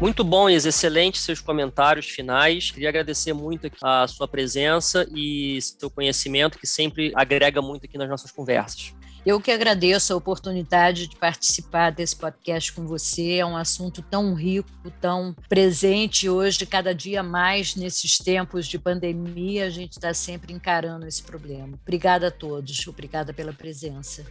Muito 0.00 0.24
bom, 0.24 0.48
Isa, 0.48 0.70
excelente 0.70 1.18
seus 1.18 1.42
comentários 1.42 2.06
finais. 2.06 2.70
Queria 2.70 2.88
agradecer 2.88 3.34
muito 3.34 3.70
a 3.82 4.08
sua 4.08 4.26
presença 4.26 5.06
e 5.14 5.58
seu 5.60 5.90
conhecimento, 5.90 6.58
que 6.58 6.66
sempre 6.66 7.12
agrega 7.14 7.60
muito 7.60 7.84
aqui 7.84 7.98
nas 7.98 8.08
nossas 8.08 8.30
conversas. 8.30 8.94
Eu 9.26 9.38
que 9.38 9.50
agradeço 9.50 10.14
a 10.14 10.16
oportunidade 10.16 11.06
de 11.06 11.16
participar 11.16 11.90
desse 11.90 12.16
podcast 12.16 12.72
com 12.72 12.86
você. 12.86 13.34
É 13.34 13.44
um 13.44 13.56
assunto 13.56 14.00
tão 14.00 14.32
rico, 14.32 14.70
tão 14.98 15.36
presente 15.46 16.26
hoje, 16.26 16.64
cada 16.64 16.94
dia 16.94 17.22
mais 17.22 17.76
nesses 17.76 18.16
tempos 18.16 18.66
de 18.66 18.78
pandemia. 18.78 19.66
A 19.66 19.70
gente 19.70 19.92
está 19.92 20.14
sempre 20.14 20.54
encarando 20.54 21.06
esse 21.06 21.22
problema. 21.22 21.78
Obrigada 21.82 22.28
a 22.28 22.30
todos. 22.30 22.86
Obrigada 22.86 23.34
pela 23.34 23.52
presença. 23.52 24.24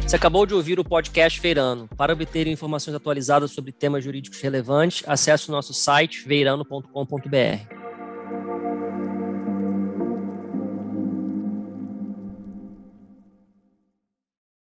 Você 0.00 0.16
acabou 0.16 0.44
de 0.44 0.52
ouvir 0.52 0.78
o 0.78 0.84
podcast 0.84 1.40
Feirano. 1.40 1.88
Para 1.96 2.12
obter 2.12 2.46
informações 2.46 2.94
atualizadas 2.94 3.50
sobre 3.50 3.72
temas 3.72 4.04
jurídicos 4.04 4.40
relevantes, 4.40 5.02
acesse 5.06 5.48
o 5.48 5.52
nosso 5.52 5.72
site 5.72 6.28
veirano.com.br. 6.28 7.81